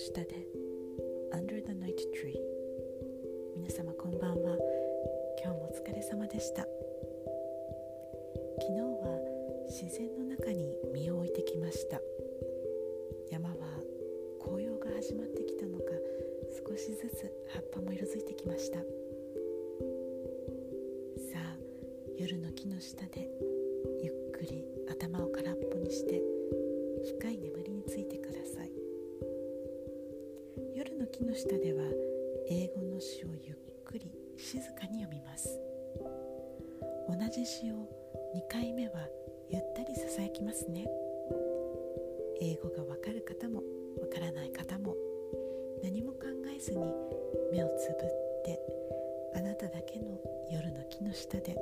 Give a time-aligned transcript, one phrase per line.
[0.00, 0.48] 下で。
[1.30, 2.34] Under the Night Tree
[3.54, 4.56] 皆様こんばんは。
[5.44, 6.62] 今日もお疲れ様でした。
[8.62, 9.20] 昨日は
[9.68, 12.00] 自然の中に身を置いてきました。
[13.30, 13.56] 山は
[14.42, 15.84] 紅葉が始まってきたのか
[16.66, 18.78] 少しずつ葉っぱも色づいてきました。
[18.78, 18.84] さ
[21.36, 21.58] あ
[22.16, 23.28] 夜の木の下で
[24.02, 26.22] ゆっくり頭を空っぽにして
[27.20, 27.39] 深い
[31.20, 31.84] 木の下では
[32.48, 35.60] 英語の詩をゆっくり静かに読みます。
[37.06, 37.74] 同じ詩を
[38.34, 39.06] 2回目は
[39.50, 40.88] ゆったりささやきますね。
[42.40, 43.62] 英語がわかる方も
[44.00, 44.96] わからない方も
[45.82, 46.20] 何も考
[46.56, 46.78] えずに
[47.52, 48.58] 目をつぶって
[49.36, 50.18] あなただけの
[50.50, 51.54] 夜の木の下で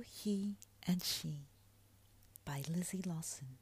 [0.00, 0.56] Little He
[0.86, 1.48] and She
[2.46, 3.58] by Lizzie Lawson.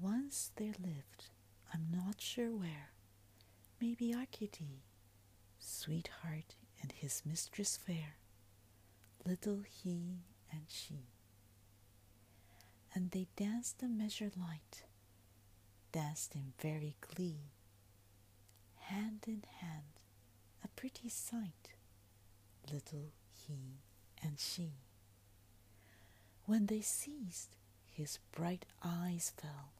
[0.00, 1.26] Once there lived,
[1.74, 2.92] I'm not sure where,
[3.82, 4.84] maybe Arcady,
[5.58, 8.16] sweetheart and his mistress fair,
[9.26, 11.10] little he and she.
[12.94, 14.84] And they danced a measure light,
[15.92, 17.50] danced in very glee,
[18.76, 20.00] hand in hand,
[20.64, 21.74] a pretty sight,
[22.72, 23.82] little he
[24.22, 24.72] and she.
[26.46, 27.56] When they ceased,
[27.90, 29.72] his bright eyes fell.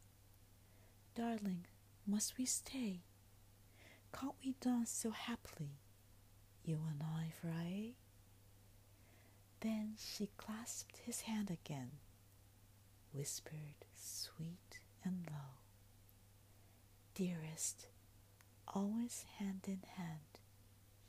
[1.15, 1.67] Darling,
[2.07, 3.01] must we stay?
[4.13, 5.79] Can't we dance so happily,
[6.65, 7.95] you and I for?
[9.61, 11.91] Then she clasped his hand again,
[13.13, 15.59] whispered sweet and low,
[17.15, 17.89] Dearest,
[18.69, 20.39] always hand in hand,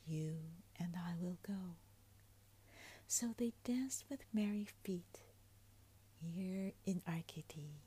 [0.07, 0.37] you
[0.79, 1.75] and I will go.
[3.08, 5.20] So they danced with merry feet
[6.18, 7.82] here in Arcady.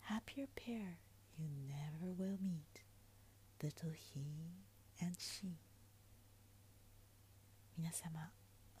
[0.00, 0.98] Happier pair
[1.36, 2.82] you never will meet,
[3.62, 4.24] little he
[5.00, 5.58] and she.
[7.76, 8.30] 皆様、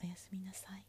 [0.02, 0.86] おやすみなさい。